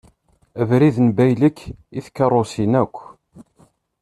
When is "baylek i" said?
1.17-1.99